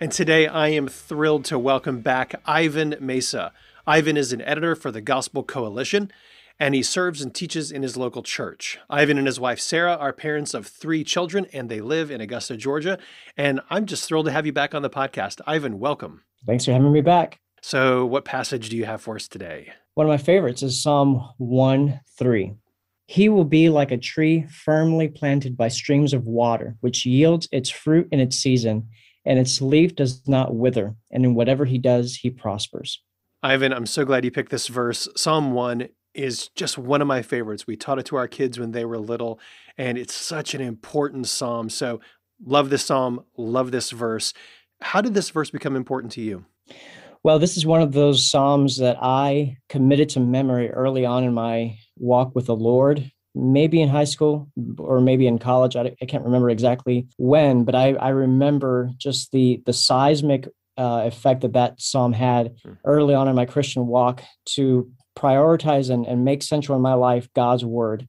[0.00, 3.52] And today I am thrilled to welcome back Ivan Mesa.
[3.84, 6.12] Ivan is an editor for the Gospel Coalition,
[6.56, 8.78] and he serves and teaches in his local church.
[8.88, 12.56] Ivan and his wife Sarah are parents of three children, and they live in Augusta,
[12.56, 12.96] Georgia.
[13.36, 15.40] And I'm just thrilled to have you back on the podcast.
[15.48, 16.22] Ivan, welcome.
[16.46, 17.40] Thanks for having me back.
[17.60, 19.72] So, what passage do you have for us today?
[19.94, 22.54] One of my favorites is Psalm 1 3.
[23.06, 27.68] He will be like a tree firmly planted by streams of water, which yields its
[27.68, 28.86] fruit in its season
[29.28, 33.02] and its leaf does not wither, and in whatever he does, he prospers.
[33.42, 35.06] Ivan, I'm so glad you picked this verse.
[35.14, 37.66] Psalm 1 is just one of my favorites.
[37.66, 39.38] We taught it to our kids when they were little,
[39.76, 41.68] and it's such an important psalm.
[41.68, 42.00] So,
[42.42, 44.32] love this psalm, love this verse.
[44.80, 46.46] How did this verse become important to you?
[47.22, 51.34] Well, this is one of those psalms that I committed to memory early on in
[51.34, 55.76] my walk with the Lord maybe in high school or maybe in college.
[55.76, 61.02] I, I can't remember exactly when, but I, I remember just the the seismic uh,
[61.06, 62.72] effect that that psalm had hmm.
[62.84, 67.28] early on in my Christian walk to prioritize and, and make central in my life
[67.34, 68.08] God's word.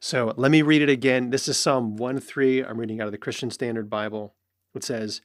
[0.00, 1.30] So let me read it again.
[1.30, 2.64] This is Psalm 1 3.
[2.64, 4.34] I'm reading out of the Christian Standard Bible.
[4.74, 5.22] It says,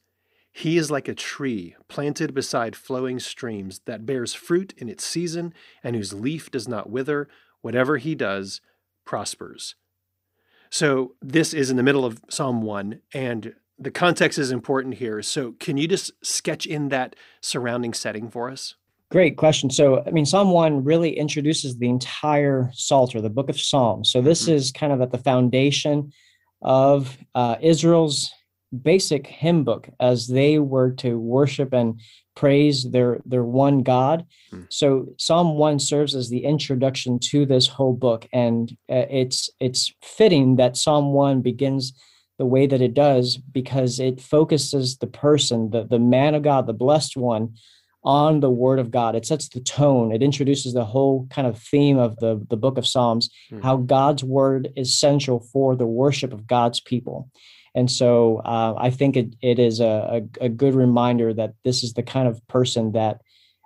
[0.51, 5.53] He is like a tree planted beside flowing streams that bears fruit in its season
[5.83, 7.27] and whose leaf does not wither.
[7.61, 8.61] Whatever he does,
[9.05, 9.75] prospers.
[10.69, 15.21] So this is in the middle of Psalm 1, and the context is important here.
[15.21, 18.75] So can you just sketch in that surrounding setting for us?
[19.11, 19.69] Great question.
[19.69, 24.11] So, I mean, Psalm 1 really introduces the entire Psalter, the book of Psalms.
[24.11, 24.53] So, this mm-hmm.
[24.53, 26.11] is kind of at the foundation
[26.63, 28.33] of uh, Israel's
[28.81, 31.99] basic hymn book as they were to worship and
[32.35, 34.25] praise their their one God.
[34.49, 34.63] Hmm.
[34.69, 39.93] So Psalm 1 serves as the introduction to this whole book and uh, it's it's
[40.01, 41.93] fitting that Psalm 1 begins
[42.39, 46.65] the way that it does because it focuses the person, the the man of God,
[46.65, 47.55] the blessed one
[48.05, 49.15] on the word of God.
[49.15, 50.11] It sets the tone.
[50.11, 53.61] It introduces the whole kind of theme of the the book of Psalms, hmm.
[53.61, 57.29] how God's word is central for the worship of God's people.
[57.75, 61.83] And so uh, I think it, it is a, a, a, good reminder that this
[61.83, 63.21] is the kind of person that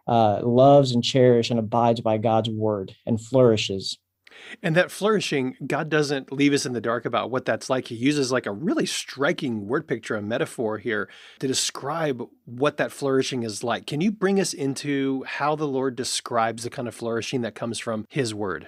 [0.07, 3.97] uh, loves and cherishes and abides by God's word and flourishes.
[4.62, 7.88] And that flourishing, God doesn't leave us in the dark about what that's like.
[7.88, 12.91] He uses like a really striking word picture, a metaphor here to describe what that
[12.91, 13.88] flourishing is like.
[13.88, 17.79] Can you bring us into how the Lord describes the kind of flourishing that comes
[17.79, 18.68] from his word?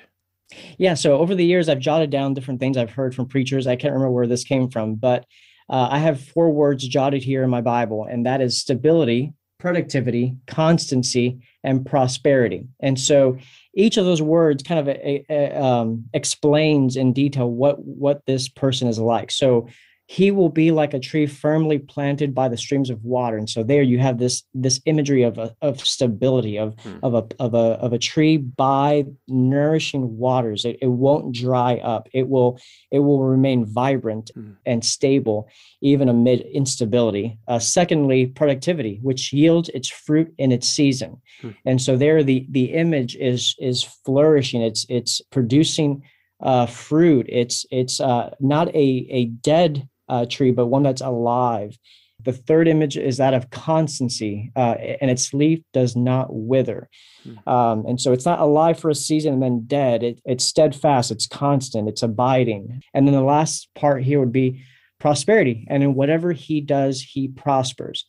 [0.77, 0.95] Yeah.
[0.95, 3.67] So over the years, I've jotted down different things I've heard from preachers.
[3.67, 5.25] I can't remember where this came from, but
[5.69, 10.35] uh, I have four words jotted here in my Bible, and that is stability, productivity,
[10.47, 12.65] constancy, and prosperity.
[12.79, 13.37] And so
[13.75, 18.49] each of those words kind of a, a, um, explains in detail what what this
[18.49, 19.29] person is like.
[19.29, 19.67] So
[20.11, 23.61] he will be like a tree firmly planted by the streams of water and so
[23.61, 26.97] there you have this this imagery of a, of stability of hmm.
[27.03, 32.09] of a of a of a tree by nourishing waters it, it won't dry up
[32.11, 32.59] it will
[32.89, 34.53] it will remain vibrant hmm.
[34.65, 35.47] and stable
[35.81, 41.51] even amid instability uh, secondly productivity which yields its fruit in its season hmm.
[41.67, 46.01] and so there the the image is is flourishing it's it's producing
[46.41, 47.25] uh, fruit.
[47.27, 51.77] It's it's uh, not a a dead uh, tree, but one that's alive.
[52.21, 56.89] The third image is that of constancy, uh, and its leaf does not wither.
[57.23, 57.49] Hmm.
[57.49, 60.03] Um, and so it's not alive for a season and then dead.
[60.03, 62.83] It, it's steadfast, it's constant, it's abiding.
[62.93, 64.61] And then the last part here would be
[64.99, 65.65] prosperity.
[65.69, 68.05] And in whatever he does, he prospers.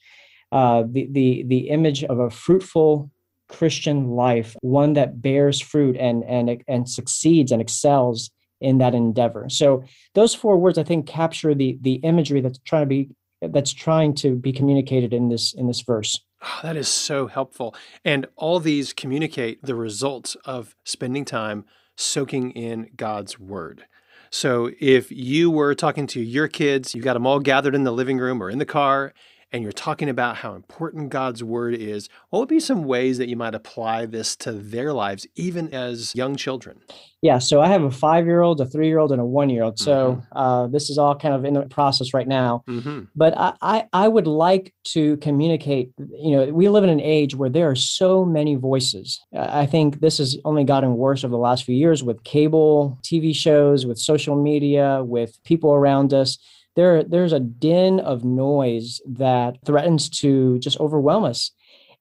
[0.51, 3.13] Uh, the, the, the image of a fruitful
[3.49, 8.31] Christian life, one that bears fruit and, and, and succeeds and excels
[8.61, 9.49] in that endeavor.
[9.49, 9.85] So
[10.15, 13.09] those four words I think capture the the imagery that's trying to be
[13.41, 16.21] that's trying to be communicated in this in this verse.
[16.43, 17.75] Oh, that is so helpful.
[18.05, 21.65] And all these communicate the results of spending time
[21.97, 23.85] soaking in God's word.
[24.31, 27.93] So if you were talking to your kids, you got them all gathered in the
[27.93, 29.13] living room or in the car,
[29.53, 33.29] and you're talking about how important God's word is, what would be some ways that
[33.29, 36.81] you might apply this to their lives, even as young children?
[37.23, 39.51] Yeah, so I have a five year old, a three year old, and a one
[39.51, 39.79] year old.
[39.79, 40.39] So mm-hmm.
[40.39, 42.63] uh, this is all kind of in the process right now.
[42.67, 43.01] Mm-hmm.
[43.15, 45.93] But I, I, I, would like to communicate.
[45.99, 49.21] You know, we live in an age where there are so many voices.
[49.37, 53.35] I think this has only gotten worse over the last few years with cable TV
[53.37, 56.39] shows, with social media, with people around us.
[56.77, 61.51] There, there's a din of noise that threatens to just overwhelm us.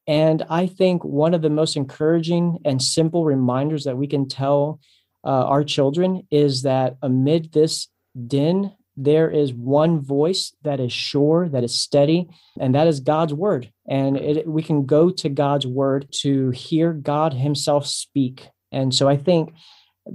[0.07, 4.79] And I think one of the most encouraging and simple reminders that we can tell
[5.23, 7.87] uh, our children is that amid this
[8.27, 12.27] din, there is one voice that is sure, that is steady,
[12.59, 13.71] and that is God's word.
[13.87, 18.49] And it, we can go to God's word to hear God Himself speak.
[18.71, 19.53] And so I think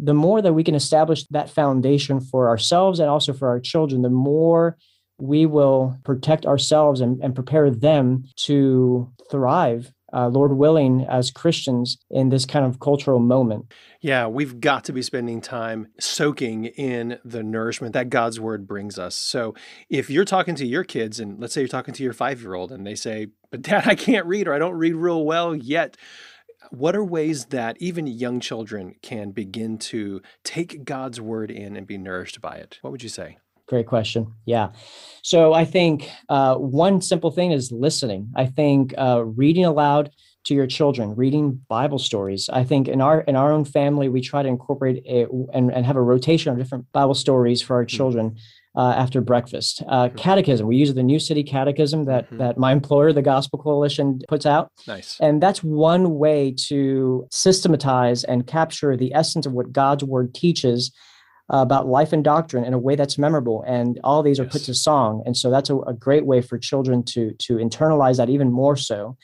[0.03, 4.03] the more that we can establish that foundation for ourselves and also for our children,
[4.03, 4.77] the more
[5.19, 11.99] we will protect ourselves and, and prepare them to thrive uh, Lord willing, as Christians
[12.09, 13.73] in this kind of cultural moment.
[14.01, 18.97] Yeah, we've got to be spending time soaking in the nourishment that God's word brings
[18.97, 19.17] us.
[19.17, 19.55] So
[19.91, 22.55] if you're talking to your kids, and let's say you're talking to your five year
[22.55, 25.55] old, and they say, But dad, I can't read or I don't read real well
[25.55, 25.97] yet.
[26.71, 31.87] What are ways that even young children can begin to take God's word in and
[31.87, 32.79] be nourished by it?
[32.83, 33.39] What would you say?
[33.67, 34.35] Great question.
[34.45, 34.73] Yeah.
[35.23, 38.31] So I think uh, one simple thing is listening.
[38.37, 40.11] I think uh, reading aloud
[40.45, 42.51] to your children, reading Bible stories.
[42.53, 45.87] I think in our in our own family, we try to incorporate a, and, and
[45.87, 47.97] have a rotation of different Bible stories for our mm-hmm.
[48.77, 49.85] Uh, after breakfast.
[49.87, 50.67] Uh, catechism.
[50.67, 52.39] We use the New City Catechism that mm-hmm.
[52.39, 54.73] that my employer, the Gospel Coalition, puts out.
[54.89, 55.17] Nice.
[55.21, 60.91] And that's one way to systematize and capture the essence of what God's Word teaches
[61.53, 64.63] uh, about life and doctrine in a way that's memorable and all these are put
[64.63, 68.31] to song and so that's a, a, great way for children to to internalize that
[68.31, 69.17] even more so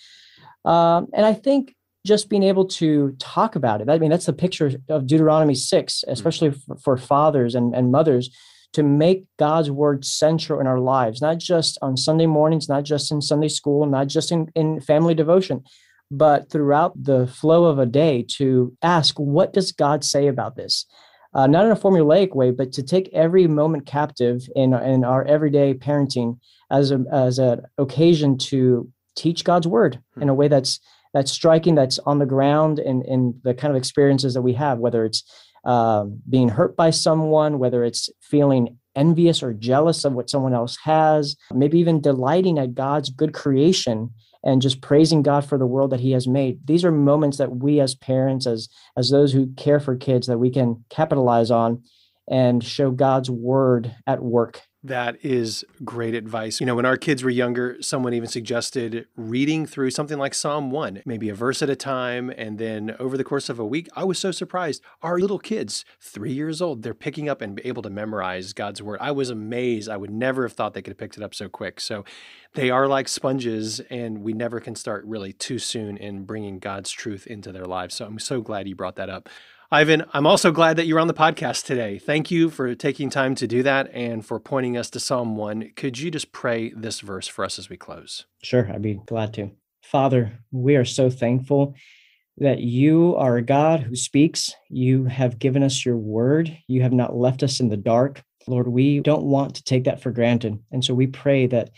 [0.67, 1.75] um, and i think
[2.05, 6.05] just being able to talk about it i mean that's the picture of deuteronomy 6
[6.05, 6.13] hmm.
[6.13, 6.75] especially mm-hmm.
[6.75, 8.29] for, for, fathers and, and mothers
[8.73, 13.11] to make god's word central in our lives not just on sunday mornings not just
[13.11, 15.63] in sunday school not just in, in family devotion
[16.11, 20.87] but throughout the flow of a day to ask what does god say about this
[21.33, 25.25] uh, not in a formulaic way, but to take every moment captive in, in our
[25.25, 26.39] everyday parenting
[26.71, 30.39] as a as an occasion to teach God's word in a hmm.
[30.39, 30.81] way that's
[31.13, 34.79] that's striking, that's on the ground, in in the kind of experiences that we have,
[34.79, 35.25] whether it's
[35.65, 40.77] um, being hurt by someone, whether it's feeling envious or jealous of what someone else
[40.85, 44.11] has, maybe even delighting at God's good creation
[44.43, 46.67] and just praising God for the world that he has made.
[46.67, 50.39] These are moments that we as parents as as those who care for kids that
[50.39, 51.83] we can capitalize on
[52.29, 56.59] and show God's word at work that is great advice.
[56.59, 60.71] You know, when our kids were younger, someone even suggested reading through something like Psalm
[60.71, 62.31] 1, maybe a verse at a time.
[62.31, 64.83] And then over the course of a week, I was so surprised.
[65.03, 68.99] Our little kids, three years old, they're picking up and able to memorize God's word.
[69.03, 69.89] I was amazed.
[69.91, 71.79] I would never have thought they could have picked it up so quick.
[71.81, 72.05] So
[72.55, 76.91] they are like sponges, and we never can start really too soon in bringing God's
[76.91, 77.95] truth into their lives.
[77.95, 79.29] So I'm so glad you brought that up.
[79.73, 81.97] Ivan, I'm also glad that you're on the podcast today.
[81.97, 85.75] Thank you for taking time to do that and for pointing us to Psalm 1.
[85.77, 88.27] Could you just pray this verse for us as we close?
[88.43, 89.53] Sure, I'd be glad to.
[89.81, 91.77] Father, we are so thankful
[92.39, 94.53] that you are a God who speaks.
[94.69, 96.57] You have given us your word.
[96.67, 98.25] You have not left us in the dark.
[98.49, 100.59] Lord, we don't want to take that for granted.
[100.73, 101.71] And so we pray that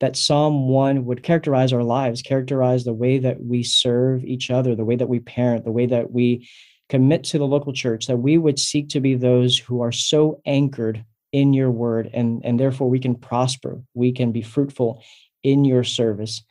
[0.00, 4.74] that Psalm 1 would characterize our lives, characterize the way that we serve each other,
[4.74, 6.48] the way that we parent, the way that we
[6.88, 10.40] commit to the local church that we would seek to be those who are so
[10.46, 15.02] anchored in your word and and therefore we can prosper we can be fruitful
[15.42, 16.42] in your service.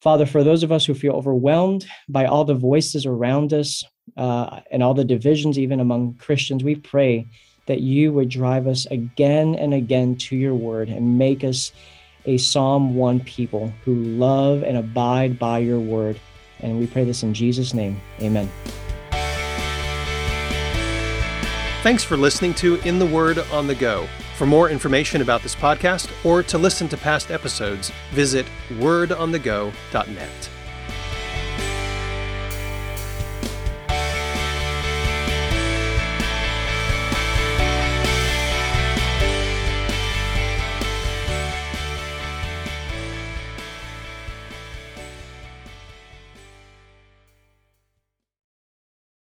[0.00, 3.84] Father for those of us who feel overwhelmed by all the voices around us
[4.16, 7.26] uh, and all the divisions even among christians we pray
[7.66, 11.70] that you would drive us again and again to your word and make us
[12.24, 16.18] a psalm 1 people who love and abide by your word
[16.60, 18.48] and we pray this in jesus name amen
[21.82, 24.06] Thanks for listening to In the Word on the Go.
[24.36, 30.50] For more information about this podcast or to listen to past episodes, visit wordonthego.net.